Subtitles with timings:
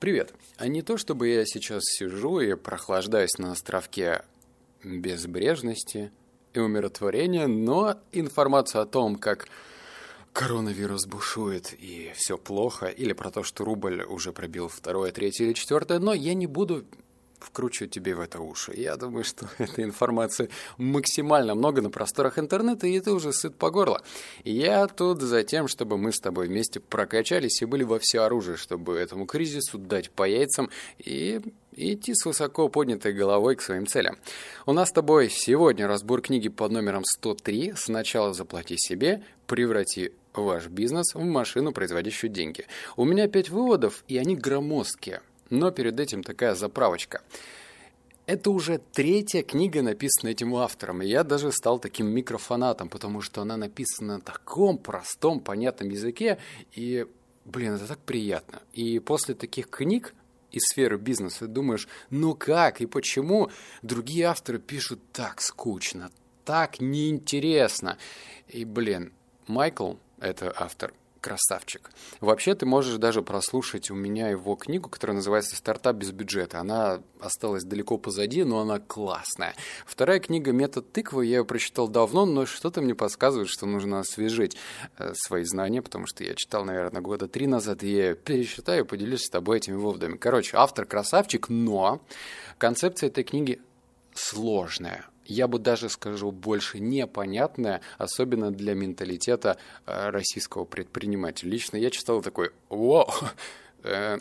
[0.00, 0.32] Привет.
[0.56, 4.22] А не то, чтобы я сейчас сижу и прохлаждаюсь на островке
[4.82, 6.10] безбрежности
[6.54, 9.46] и умиротворения, но информацию о том, как
[10.32, 15.52] коронавирус бушует и все плохо, или про то, что рубль уже пробил второе, третье или
[15.52, 16.86] четвертое, но я не буду
[17.40, 18.72] вкручу тебе в это уши.
[18.76, 23.70] Я думаю, что этой информации максимально много на просторах интернета, и ты уже сыт по
[23.70, 24.02] горло.
[24.44, 28.56] Я тут за тем, чтобы мы с тобой вместе прокачались и были во все оружие,
[28.56, 31.40] чтобы этому кризису дать по яйцам и
[31.72, 34.18] идти с высоко поднятой головой к своим целям.
[34.66, 40.68] У нас с тобой сегодня разбор книги под номером 103 «Сначала заплати себе, преврати ваш
[40.68, 42.66] бизнес в машину, производящую деньги».
[42.96, 47.22] У меня пять выводов, и они громоздкие– но перед этим такая заправочка.
[48.26, 53.42] Это уже третья книга, написанная этим автором, и я даже стал таким микрофанатом, потому что
[53.42, 56.38] она написана на таком простом, понятном языке,
[56.72, 57.06] и,
[57.44, 58.62] блин, это так приятно.
[58.72, 60.14] И после таких книг
[60.52, 63.50] из сферы бизнеса думаешь, ну как и почему
[63.82, 66.12] другие авторы пишут так скучно,
[66.44, 67.98] так неинтересно.
[68.48, 69.12] И, блин,
[69.48, 71.90] Майкл, это автор, красавчик.
[72.20, 76.60] Вообще, ты можешь даже прослушать у меня его книгу, которая называется «Стартап без бюджета».
[76.60, 79.54] Она осталась далеко позади, но она классная.
[79.86, 84.56] Вторая книга «Метод тыквы», я ее прочитал давно, но что-то мне подсказывает, что нужно освежить
[84.98, 88.86] э, свои знания, потому что я читал, наверное, года три назад, и я пересчитаю и
[88.86, 90.16] поделюсь с тобой этими выводами.
[90.16, 92.00] Короче, автор красавчик, но
[92.58, 93.60] концепция этой книги
[94.14, 101.50] сложная я бы даже скажу, больше непонятное, особенно для менталитета э, российского предпринимателя.
[101.50, 103.08] Лично я читал такой, вау,
[103.84, 104.18] э,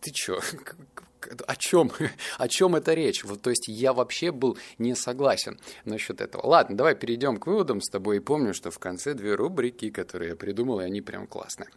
[0.00, 0.40] ты чё,
[1.46, 1.90] о чем,
[2.38, 3.24] о чем это речь?
[3.24, 6.46] Вот, то есть я вообще был не согласен насчет этого.
[6.46, 8.18] Ладно, давай перейдем к выводам с тобой.
[8.18, 11.68] И помню, что в конце две рубрики, которые я придумал, и они прям классные.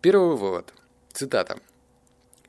[0.00, 0.72] Первый вывод.
[1.12, 1.58] Цитата.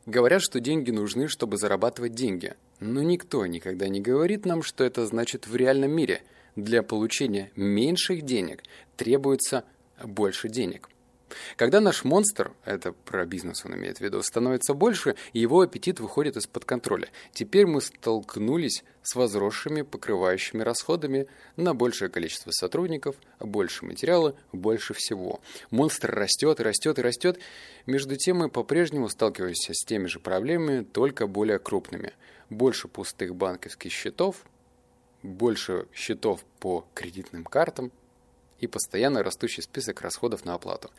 [0.05, 2.55] Говорят, что деньги нужны, чтобы зарабатывать деньги.
[2.79, 6.23] Но никто никогда не говорит нам, что это значит в реальном мире.
[6.57, 8.63] Для получения меньших денег
[8.97, 9.63] требуется
[10.03, 10.89] больше денег.
[11.55, 16.37] Когда наш монстр, это про бизнес он имеет в виду, становится больше, его аппетит выходит
[16.37, 17.09] из-под контроля.
[17.33, 21.27] Теперь мы столкнулись с возросшими покрывающими расходами
[21.57, 25.41] на большее количество сотрудников, больше материала, больше всего.
[25.71, 27.39] Монстр растет растет и растет.
[27.85, 32.13] Между тем мы по-прежнему сталкиваемся с теми же проблемами, только более крупными.
[32.49, 34.43] Больше пустых банковских счетов,
[35.21, 37.91] больше счетов по кредитным картам,
[38.59, 40.89] и постоянно растущий список расходов на оплату.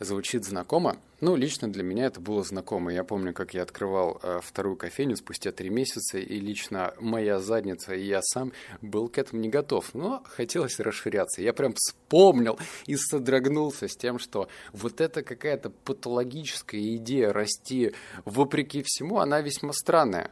[0.00, 0.96] Звучит знакомо?
[1.20, 2.92] Ну, лично для меня это было знакомо.
[2.92, 7.94] Я помню, как я открывал э, вторую кофейню спустя три месяца, и лично моя задница
[7.94, 8.52] и я сам
[8.82, 9.94] был к этому не готов.
[9.94, 11.40] Но хотелось расширяться.
[11.40, 18.82] Я прям вспомнил и содрогнулся с тем, что вот эта какая-то патологическая идея расти вопреки
[18.84, 20.30] всему, она весьма странная.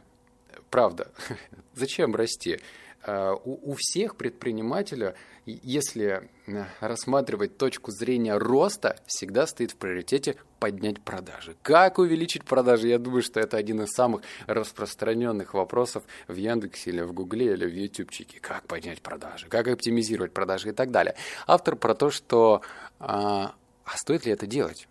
[0.69, 1.11] Правда.
[1.73, 2.59] Зачем расти?
[3.05, 10.37] Э, у, у всех предпринимателя, если э, рассматривать точку зрения роста, всегда стоит в приоритете
[10.59, 11.55] поднять продажи.
[11.61, 12.87] Как увеличить продажи?
[12.87, 17.65] Я думаю, что это один из самых распространенных вопросов в Яндексе или в Гугле или
[17.65, 18.39] в Ютубчике.
[18.39, 19.47] Как поднять продажи?
[19.49, 21.15] Как оптимизировать продажи и так далее.
[21.45, 22.61] Автор про то, что
[22.99, 24.87] а, а стоит ли это делать?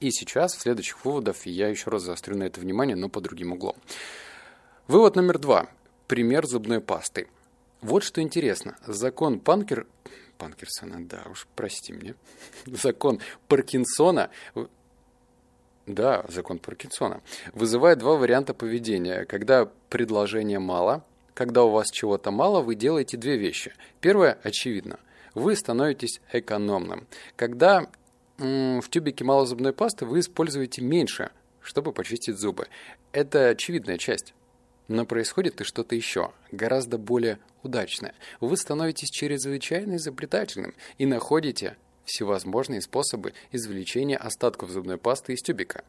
[0.00, 3.52] И сейчас, в следующих выводах, я еще раз заострю на это внимание, но по другим
[3.52, 3.76] углом.
[4.88, 5.68] Вывод номер два
[6.10, 7.28] пример зубной пасты.
[7.82, 8.76] Вот что интересно.
[8.84, 9.86] Закон Панкер...
[10.38, 12.14] Панкерсона, да уж, прости меня.
[12.66, 14.30] Закон Паркинсона...
[15.86, 17.20] Да, закон Паркинсона.
[17.52, 19.24] Вызывает два варианта поведения.
[19.24, 23.72] Когда предложения мало, когда у вас чего-то мало, вы делаете две вещи.
[24.00, 24.98] Первое, очевидно.
[25.34, 27.06] Вы становитесь экономным.
[27.36, 27.88] Когда
[28.36, 32.66] в тюбике мало зубной пасты, вы используете меньше, чтобы почистить зубы.
[33.12, 34.34] Это очевидная часть.
[34.90, 38.12] Но происходит и что-то еще, гораздо более удачное.
[38.40, 45.84] Вы становитесь чрезвычайно изобретательным и находите всевозможные способы извлечения остатков зубной пасты из тюбика.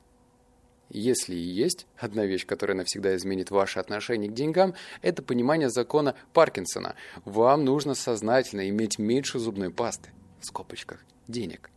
[0.91, 6.13] Если и есть одна вещь, которая навсегда изменит ваше отношение к деньгам, это понимание закона
[6.33, 6.93] Паркинсона.
[7.25, 11.71] Вам нужно сознательно иметь меньше зубной пасты, в скобочках, денег,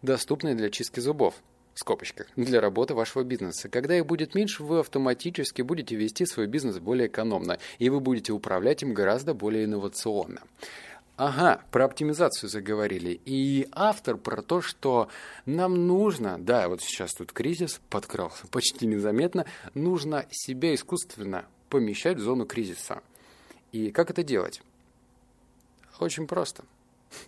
[0.00, 1.34] доступной для чистки зубов,
[1.74, 3.68] в скобочках, для работы вашего бизнеса.
[3.68, 8.32] Когда их будет меньше, вы автоматически будете вести свой бизнес более экономно, и вы будете
[8.32, 10.42] управлять им гораздо более инновационно.
[11.22, 13.20] Ага, про оптимизацию заговорили.
[13.26, 15.10] И автор про то, что
[15.44, 19.44] нам нужно, да, вот сейчас тут кризис подкрался почти незаметно,
[19.74, 23.02] нужно себя искусственно помещать в зону кризиса.
[23.70, 24.62] И как это делать?
[25.98, 26.64] Очень просто.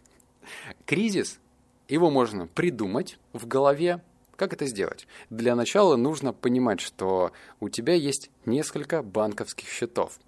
[0.87, 1.39] Кризис,
[1.87, 4.03] его можно придумать в голове,
[4.37, 5.07] Как это сделать?
[5.31, 10.19] Для начала нужно понимать, что у тебя есть несколько банковских счетов.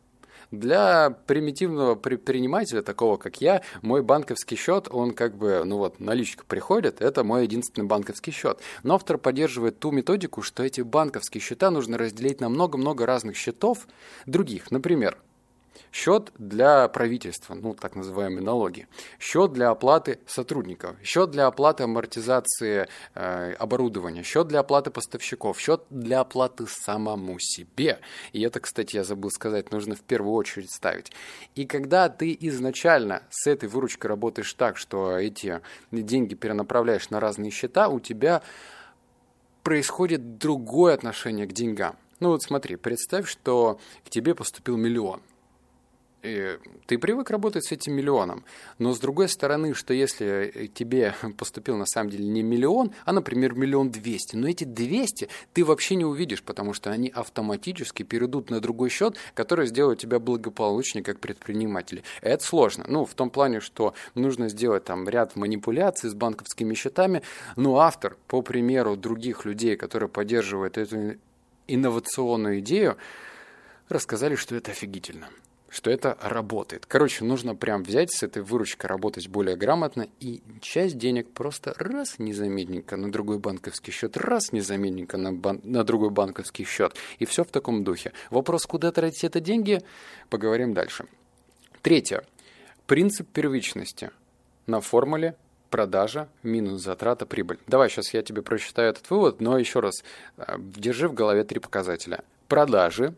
[0.50, 6.44] Для примитивного предпринимателя, такого как я, мой банковский счет, он как бы, ну вот, наличка
[6.44, 8.60] приходит, это мой единственный банковский счет.
[8.82, 13.88] Но автор поддерживает ту методику, что эти банковские счета нужно разделить на много-много разных счетов
[14.26, 14.70] других.
[14.70, 15.18] Например,
[15.92, 18.88] счет для правительства, ну, так называемые налоги,
[19.20, 25.82] счет для оплаты сотрудников, счет для оплаты амортизации э, оборудования, счет для оплаты поставщиков, счет
[25.90, 28.00] для оплаты самому себе.
[28.32, 31.12] И это, кстати, я забыл сказать, нужно в первую очередь ставить.
[31.54, 35.60] И когда ты изначально с этой выручкой работаешь так, что эти
[35.92, 38.42] деньги перенаправляешь на разные счета, у тебя
[39.62, 41.96] происходит другое отношение к деньгам.
[42.20, 45.22] Ну вот смотри, представь, что к тебе поступил миллион–
[46.24, 48.44] и ты привык работать с этим миллионом.
[48.78, 53.54] Но с другой стороны, что если тебе поступил на самом деле не миллион, а, например,
[53.54, 58.60] миллион двести, но эти двести ты вообще не увидишь, потому что они автоматически перейдут на
[58.60, 62.02] другой счет, который сделает тебя благополучнее как предпринимателя.
[62.22, 62.84] Это сложно.
[62.88, 67.22] Ну, в том плане, что нужно сделать там ряд манипуляций с банковскими счетами,
[67.56, 71.16] но автор, по примеру других людей, которые поддерживают эту
[71.68, 72.96] инновационную идею,
[73.88, 75.28] рассказали, что это офигительно
[75.74, 76.86] что это работает.
[76.86, 82.20] Короче, нужно прям взять с этой выручкой, работать более грамотно и часть денег просто раз
[82.20, 86.94] незаметненько на другой банковский счет, раз незаметненько на, бан- на другой банковский счет.
[87.18, 88.12] И все в таком духе.
[88.30, 89.82] Вопрос, куда тратить это деньги,
[90.30, 91.06] поговорим дальше.
[91.82, 92.24] Третье.
[92.86, 94.12] Принцип первичности
[94.68, 95.34] на формуле
[95.70, 97.58] продажа минус затрата прибыль.
[97.66, 100.04] Давай сейчас я тебе прочитаю этот вывод, но еще раз
[100.36, 102.22] э, держи в голове три показателя.
[102.46, 103.12] Продажи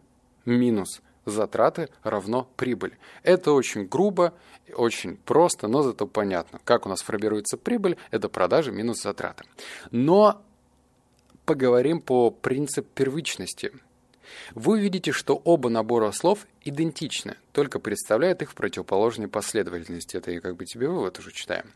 [0.47, 2.97] минус затраты равно прибыль.
[3.23, 4.33] Это очень грубо,
[4.75, 6.61] очень просто, но зато понятно.
[6.65, 7.99] Как у нас формируется прибыль?
[8.11, 9.45] Это продажи минус затраты.
[9.91, 10.43] Но
[11.45, 13.73] поговорим по принципу первичности.
[14.55, 20.17] Вы увидите, что оба набора слов идентичны, только представляют их в противоположной последовательности.
[20.17, 21.73] Это я как бы тебе вывод уже читаем.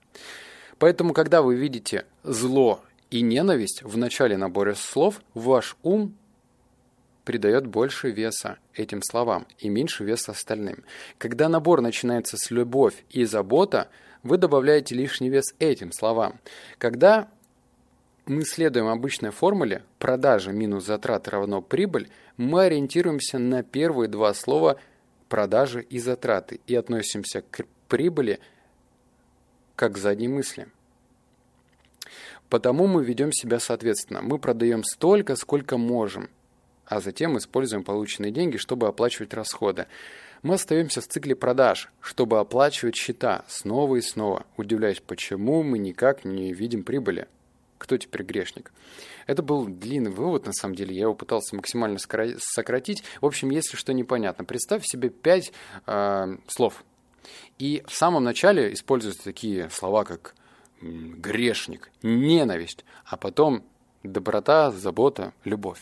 [0.79, 6.17] Поэтому, когда вы видите зло и ненависть в начале набора слов, ваш ум
[7.25, 10.84] придает больше веса этим словам и меньше веса остальным.
[11.19, 13.88] Когда набор начинается с любовь и забота,
[14.22, 16.40] вы добавляете лишний вес этим словам.
[16.78, 17.28] Когда
[18.26, 24.81] мы следуем обычной формуле продажа минус затраты равно прибыль, мы ориентируемся на первые два слова
[25.28, 28.40] продажи и затраты и относимся к прибыли
[29.76, 30.69] как к задней мысли.
[32.49, 34.23] Потому мы ведем себя соответственно.
[34.23, 36.28] Мы продаем столько, сколько можем–
[36.90, 39.87] а затем используем полученные деньги, чтобы оплачивать расходы.
[40.42, 46.25] Мы остаемся в цикле продаж, чтобы оплачивать счета снова и снова, удивляясь, почему мы никак
[46.25, 47.28] не видим прибыли.
[47.78, 48.72] Кто теперь грешник?
[49.28, 53.04] Это был длинный вывод, на самом деле, я его пытался максимально сократить.
[53.20, 55.52] В общем, если что непонятно, представь себе пять
[55.87, 56.84] э, слов.
[57.58, 60.34] И в самом начале используются такие слова, как
[60.81, 63.64] грешник, ненависть, а потом
[64.02, 65.81] доброта, забота, любовь.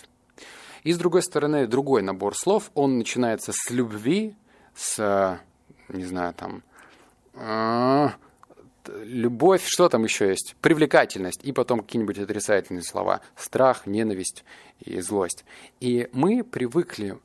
[0.85, 4.37] И с другой стороны, другой набор слов, он начинается с любви,
[4.75, 5.41] с,
[5.89, 6.63] не знаю, там,
[7.35, 8.09] э,
[9.03, 14.45] любовь, что там еще есть, привлекательность, и потом какие-нибудь отрицательные слова, страх, ненависть
[14.81, 15.45] и злость.
[15.81, 17.19] И мы привыкли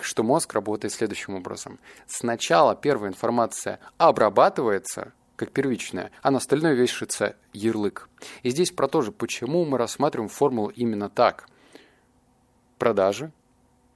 [0.00, 1.80] что мозг работает следующим образом.
[2.06, 8.08] Сначала первая информация обрабатывается, как первичная, а на остальное вешается ярлык.
[8.44, 11.48] И здесь про то же, почему мы рассматриваем формулу именно так–
[12.78, 13.32] продажи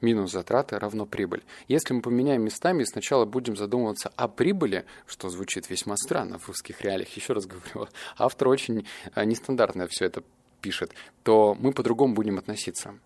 [0.02, 1.42] минус затраты равно прибыль.
[1.68, 6.48] Если мы поменяем местами и сначала будем задумываться о прибыли, что звучит весьма странно в
[6.48, 10.22] русских реалиях, еще раз говорю, автор очень а, нестандартно все это
[10.60, 12.98] пишет, то мы по-другому будем относиться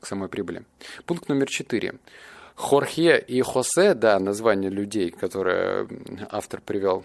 [0.00, 0.64] к самой прибыли.
[1.04, 1.96] Пункт номер четыре.
[2.54, 5.88] Хорхе и Хосе, да, название людей, которые
[6.30, 7.04] автор привел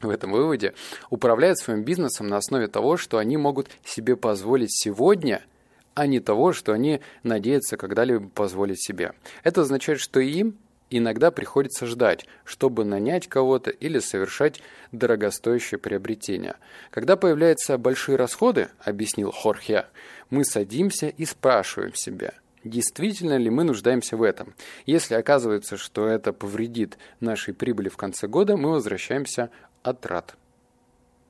[0.00, 0.74] в этом выводе,
[1.10, 5.44] управляют своим бизнесом на основе того, что они могут себе позволить сегодня–
[5.94, 9.12] а не того, что они надеются когда-либо позволить себе.
[9.42, 10.56] Это означает, что им
[10.90, 14.60] иногда приходится ждать, чтобы нанять кого-то или совершать
[14.92, 16.56] дорогостоящее приобретение.
[16.90, 19.86] Когда появляются большие расходы, объяснил Хорхе,
[20.30, 22.34] мы садимся и спрашиваем себя,
[22.64, 24.54] действительно ли мы нуждаемся в этом.
[24.86, 29.50] Если оказывается, что это повредит нашей прибыли в конце года, мы возвращаемся
[29.82, 30.36] от трат.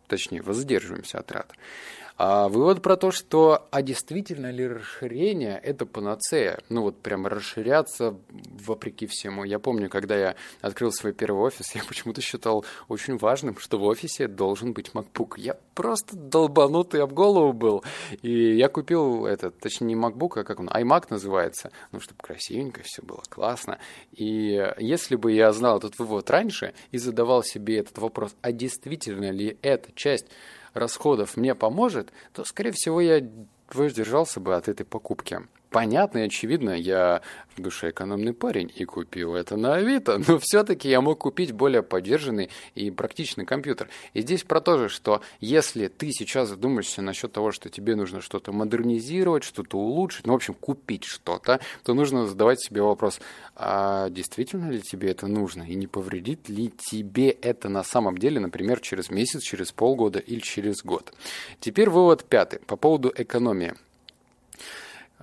[0.09, 1.53] Точнее, воздерживаемся от трат.
[2.17, 6.59] А вывод про то, что а действительно ли расширение– это панацея?
[6.69, 8.17] Ну вот прям расширяться
[8.65, 9.45] вопреки всему.
[9.45, 13.85] Я помню, когда я открыл свой первый офис, я почему-то считал очень важным, что в
[13.85, 15.35] офисе должен быть MacBook.
[15.37, 17.85] Я просто долбанутый об голову был.
[18.21, 22.83] И я купил этот, точнее не MacBook, а как он, iMac называется, ну чтобы красивенько
[22.85, 23.79] все было, классно.
[24.13, 29.31] И если бы я знал этот вывод раньше и задавал себе этот вопрос, а действительно
[29.31, 30.27] ли эта часть
[30.75, 33.23] расходов мне поможет, то, скорее всего, я
[33.73, 35.41] воздержался бы от этой покупки.
[35.73, 37.23] Понятно и очевидно, я
[37.57, 41.83] в душе экономный парень и купил это на Авито, но все-таки я мог купить более
[41.83, 43.89] поддержанный и практичный компьютер.
[44.13, 48.21] И здесь про то же, что если ты сейчас задумаешься насчет того, что тебе нужно
[48.21, 53.19] что-то модернизировать, что-то улучшить, ну, в общем, купить что-то, то нужно задавать себе вопрос,
[53.57, 55.63] а действительно ли тебе это нужно?
[55.63, 60.41] И не повредит ли тебе это на самом деле, например, через месяц, через полгода или
[60.41, 61.15] через год?
[61.61, 63.75] Теперь вывод пятый по поводу экономии.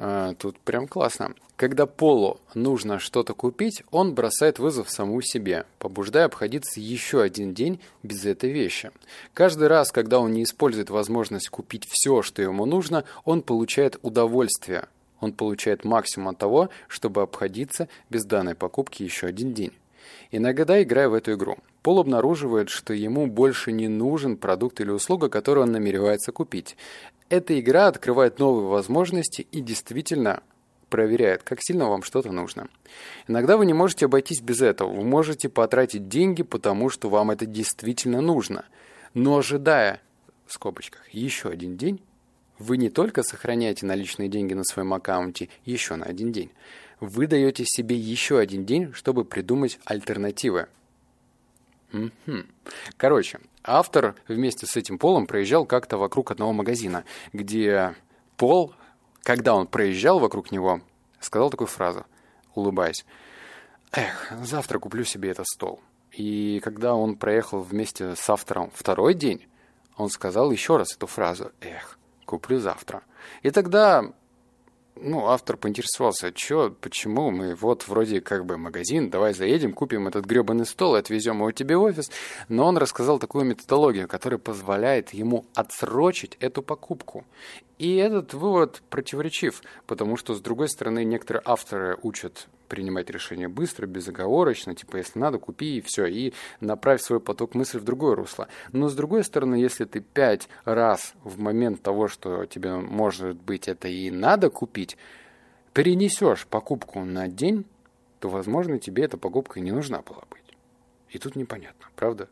[0.01, 1.33] А, тут прям классно.
[1.57, 7.81] Когда Полу нужно что-то купить, он бросает вызов саму себе, побуждая обходиться еще один день
[8.01, 8.91] без этой вещи.
[9.33, 14.87] Каждый раз, когда он не использует возможность купить все, что ему нужно, он получает удовольствие.
[15.19, 19.73] Он получает максимум от того, чтобы обходиться без данной покупки еще один день.
[20.31, 25.29] Иногда, играя в эту игру, Пол обнаруживает, что ему больше не нужен продукт или услуга,
[25.29, 26.75] которую он намеревается купить.
[27.29, 30.43] Эта игра открывает новые возможности и действительно
[30.89, 32.67] проверяет, как сильно вам что-то нужно.
[33.27, 34.91] Иногда вы не можете обойтись без этого.
[34.91, 38.65] Вы можете потратить деньги, потому что вам это действительно нужно.
[39.13, 40.01] Но ожидая,
[40.45, 42.01] в скобочках, еще один день,
[42.57, 46.51] вы не только сохраняете наличные деньги на своем аккаунте еще на один день,
[46.99, 50.67] вы даете себе еще один день, чтобы придумать альтернативы.
[51.93, 52.43] Угу.
[52.97, 57.03] Короче, автор вместе с этим Полом проезжал как-то вокруг одного магазина,
[57.33, 57.95] где
[58.37, 58.73] Пол,
[59.23, 60.81] когда он проезжал вокруг него,
[61.19, 62.05] сказал такую фразу,
[62.53, 63.05] улыбаясь.
[63.91, 65.81] «Эх, завтра куплю себе этот стол».
[66.11, 69.47] И когда он проехал вместе с автором второй день,
[69.97, 73.03] он сказал еще раз эту фразу «Эх, куплю завтра».
[73.41, 74.11] И тогда
[75.01, 80.25] ну, автор поинтересовался, что, почему мы вот вроде как бы магазин, давай заедем, купим этот
[80.25, 82.11] гребаный стол и отвезем его тебе в офис.
[82.47, 87.25] Но он рассказал такую методологию, которая позволяет ему отсрочить эту покупку.
[87.77, 93.87] И этот вывод противоречив, потому что, с другой стороны, некоторые авторы учат принимать решения быстро,
[93.87, 98.47] безоговорочно, типа, если надо, купи и все, и направь свой поток мысли в другое русло.
[98.71, 103.67] Но, с другой стороны, если ты пять раз в момент того, что тебе, может быть,
[103.67, 104.97] это и надо купить,
[105.73, 107.65] перенесешь покупку на день,
[108.19, 110.39] то, возможно, тебе эта покупка и не нужна была быть.
[111.09, 112.29] И тут непонятно, правда?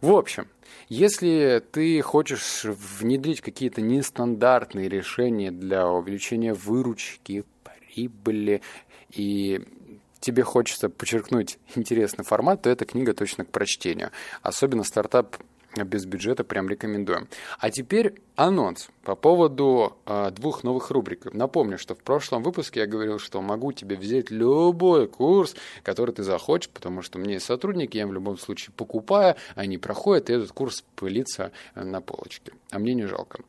[0.00, 0.48] В общем,
[0.88, 7.44] если ты хочешь внедрить какие-то нестандартные решения для увеличения выручки,
[7.94, 8.60] прибыли,
[9.10, 9.60] и
[10.20, 14.10] тебе хочется подчеркнуть интересный формат, то эта книга точно к прочтению.
[14.42, 15.36] Особенно стартап
[15.82, 17.28] без бюджета прям рекомендуем.
[17.58, 21.32] А теперь анонс по поводу э, двух новых рубрик.
[21.32, 26.22] Напомню, что в прошлом выпуске я говорил, что могу тебе взять любой курс, который ты
[26.22, 30.84] захочешь, потому что мне сотрудники, я в любом случае покупаю, они проходят, и этот курс
[30.94, 32.52] пылится на полочке.
[32.70, 33.40] А мне не жалко.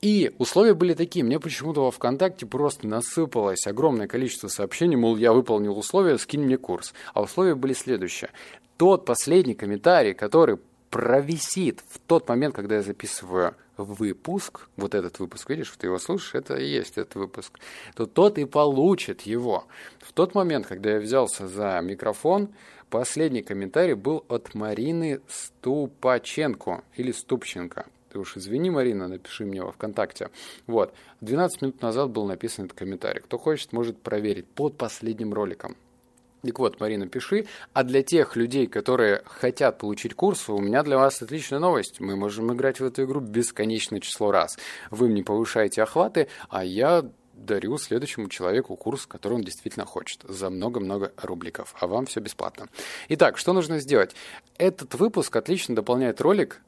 [0.00, 1.24] И условия были такие.
[1.24, 6.56] Мне почему-то во ВКонтакте просто насыпалось огромное количество сообщений, мол, я выполнил условия, скинь мне
[6.56, 6.94] курс.
[7.14, 8.30] А условия были следующие.
[8.76, 10.58] Тот последний комментарий, который
[10.90, 16.34] провисит в тот момент, когда я записываю выпуск, вот этот выпуск, видишь, ты его слушаешь,
[16.34, 17.58] это и есть этот выпуск,
[17.94, 19.66] то тот и получит его.
[20.00, 22.48] В тот момент, когда я взялся за микрофон,
[22.90, 27.86] последний комментарий был от Марины Ступаченко или Ступченко.
[28.10, 30.30] Ты уж извини, Марина, напиши мне во ВКонтакте.
[30.66, 30.94] Вот.
[31.20, 33.20] 12 минут назад был написан этот комментарий.
[33.20, 35.76] Кто хочет, может проверить под последним роликом.
[36.42, 37.46] Так вот, Марина, пиши.
[37.72, 42.00] А для тех людей, которые хотят получить курс, у меня для вас отличная новость.
[42.00, 44.56] Мы можем играть в эту игру бесконечное число раз.
[44.90, 47.04] Вы мне повышаете охваты, а я
[47.34, 52.68] дарю следующему человеку курс, который он действительно хочет, за много-много рубликов, а вам все бесплатно.
[53.08, 54.14] Итак, что нужно сделать?
[54.58, 56.60] Этот выпуск отлично дополняет ролик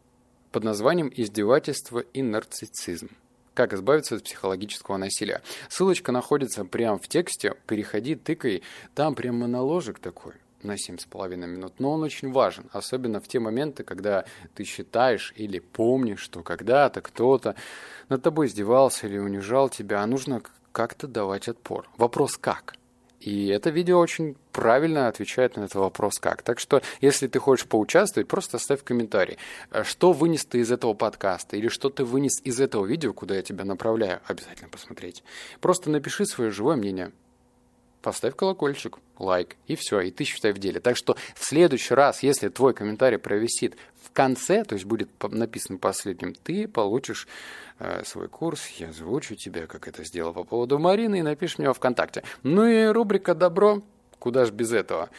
[0.53, 3.11] под названием «Издевательство и нарциссизм».
[3.55, 5.43] Как избавиться от психологического насилия.
[5.69, 7.55] Ссылочка находится прямо в тексте.
[7.67, 8.63] Переходи, тыкай.
[8.95, 11.75] Там прям моноложик такой на 7,5 минут.
[11.79, 17.01] Но он очень важен, особенно в те моменты, когда ты считаешь или помнишь, что когда-то
[17.01, 17.57] кто-то
[18.09, 20.43] над тобой издевался или унижал тебя, а нужно
[20.73, 21.89] как-то давать отпор.
[21.97, 22.75] Вопрос как?
[23.21, 26.43] И это видео очень правильно отвечает на этот вопрос как.
[26.43, 29.37] Так что, если ты хочешь поучаствовать, просто оставь комментарий.
[29.71, 31.57] Э, что вынес ты из этого подкаста?
[31.57, 34.21] Или что ты вынес из этого видео, куда я тебя направляю?
[34.27, 35.23] Обязательно посмотреть.
[35.61, 37.13] Просто напиши свое живое мнение
[38.03, 40.81] поставь колокольчик, лайк, и все, и ты считай в деле.
[40.81, 45.79] Так что в следующий раз, если твой комментарий провисит в конце, то есть будет написан
[45.79, 47.29] последним, ты получишь
[47.79, 51.69] э, свой курс, я озвучу тебе, как это сделал по поводу Марины, и напишешь мне
[51.69, 52.23] во ВКонтакте.
[52.43, 53.83] Ну и рубрика «Добро»,
[54.19, 55.11] куда ж без этого.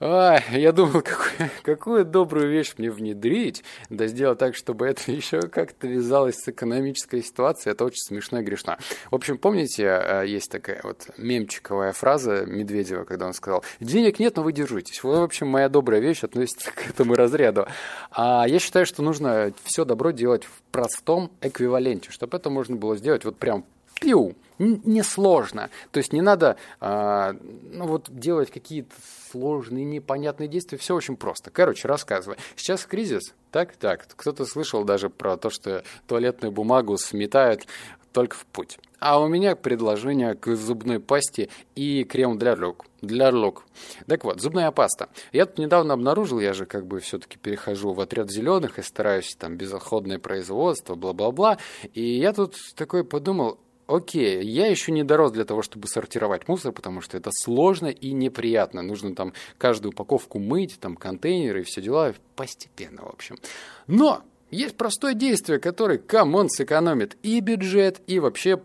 [0.00, 5.40] А, я думал, какую, какую добрую вещь мне внедрить, да сделать так, чтобы это еще
[5.40, 7.72] как-то вязалось с экономической ситуацией.
[7.72, 8.78] Это очень смешно и грешно.
[9.10, 14.36] В общем, помните, э, есть такая вот мемчиковая фраза Медведева, когда он сказал, денег нет,
[14.36, 15.02] но вы держитесь.
[15.02, 17.66] Вот, в общем, моя добрая вещь относится к этому разряду.
[18.12, 22.96] А я считаю, что нужно все добро делать в простом эквиваленте, чтобы это можно было
[22.96, 23.64] сделать вот прям
[24.00, 25.70] пиу, несложно.
[25.92, 27.34] То есть не надо а,
[27.72, 28.94] ну, вот, делать какие-то
[29.30, 30.78] сложные, непонятные действия.
[30.78, 31.50] Все очень просто.
[31.50, 32.36] Короче, рассказывай.
[32.56, 33.34] Сейчас кризис.
[33.50, 34.06] Так, так.
[34.16, 37.66] Кто-то слышал даже про то, что туалетную бумагу сметают
[38.12, 38.78] только в путь.
[39.00, 42.86] А у меня предложение к зубной пасте и крем для рук.
[43.00, 43.64] Для рук.
[44.06, 45.08] Так вот, зубная паста.
[45.30, 49.36] Я тут недавно обнаружил, я же как бы все-таки перехожу в отряд зеленых и стараюсь
[49.36, 51.58] там безотходное производство, бла-бла-бла.
[51.94, 56.72] И я тут такой подумал, окей, я еще не дорос для того, чтобы сортировать мусор,
[56.72, 58.82] потому что это сложно и неприятно.
[58.82, 63.36] Нужно там каждую упаковку мыть, там контейнеры и все дела постепенно, в общем.
[63.86, 68.60] Но есть простое действие, которое, come on, сэкономит и бюджет, и вообще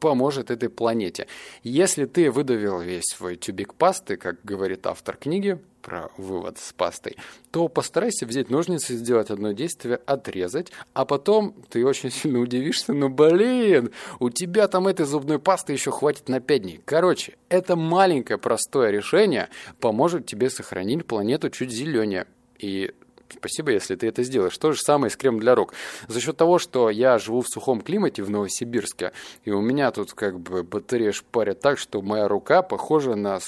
[0.00, 1.26] поможет этой планете.
[1.62, 7.16] Если ты выдавил весь свой тюбик пасты, как говорит автор книги про вывод с пастой,
[7.50, 13.08] то постарайся взять ножницы, сделать одно действие, отрезать, а потом ты очень сильно удивишься, ну
[13.08, 16.80] блин, у тебя там этой зубной пасты еще хватит на 5 дней.
[16.84, 19.48] Короче, это маленькое простое решение
[19.80, 22.26] поможет тебе сохранить планету чуть зеленее.
[22.58, 22.92] И
[23.38, 24.56] Спасибо, если ты это сделаешь.
[24.58, 25.72] То же самое с кремом для рук.
[26.08, 29.12] За счет того, что я живу в сухом климате в Новосибирске,
[29.44, 33.40] и у меня тут как бы батарея шпарит так, что моя рука похожа на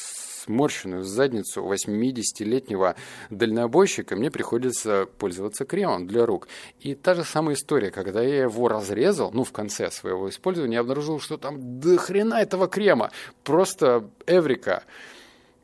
[0.42, 2.96] сморщенную задницу 80-летнего
[3.30, 6.48] дальнобойщика, мне приходится пользоваться кремом для рук.
[6.80, 10.80] И та же самая история, когда я его разрезал, ну, в конце своего использования, я
[10.80, 13.10] обнаружил, что там до хрена этого крема.
[13.44, 14.84] Просто эврика.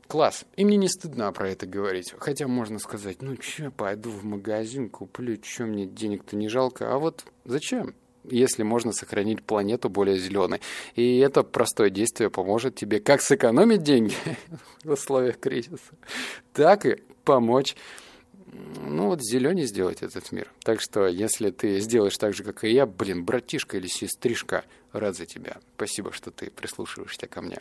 [0.09, 0.43] Класс.
[0.55, 2.15] И мне не стыдно про это говорить.
[2.17, 6.91] Хотя можно сказать, ну чё, пойду в магазин, куплю, чё мне денег-то не жалко.
[6.91, 7.93] А вот зачем?
[8.25, 10.61] если можно сохранить планету более зеленой.
[10.95, 14.13] И это простое действие поможет тебе как сэкономить деньги
[14.83, 15.93] в условиях кризиса,
[16.53, 17.75] так и помочь
[18.51, 20.51] ну вот зеленее сделать этот мир.
[20.63, 25.15] Так что, если ты сделаешь так же, как и я, блин, братишка или сестришка, рад
[25.15, 25.57] за тебя.
[25.75, 27.59] Спасибо, что ты прислушиваешься ко мне.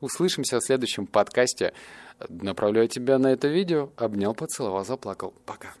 [0.00, 1.72] Услышимся в следующем подкасте.
[2.28, 3.90] Направляю тебя на это видео.
[3.96, 5.34] Обнял, поцеловал, заплакал.
[5.46, 5.74] Пока.